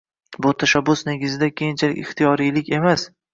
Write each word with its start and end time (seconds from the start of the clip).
Bu 0.45 0.53
tashabbus 0.63 1.03
negizida 1.09 1.49
keyinchalik 1.61 2.01
ixtiyoriylik 2.05 2.73
emas 2.81 3.07